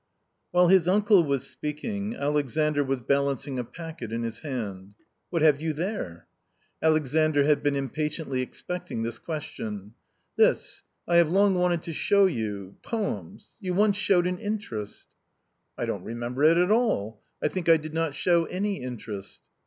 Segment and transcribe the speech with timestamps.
[0.49, 4.95] While his uncle was speaking Alexandr was balancing a packet in his hand."
[5.29, 6.25] What have you there?"
[6.81, 9.93] Alexandr had been impatiently expecting this question."
[10.39, 12.77] This— I have long wanted to show you....
[12.81, 15.05] poems; you once showed an interest
[15.77, 19.41] ""I don't remember it at all; I think I did not show any interest."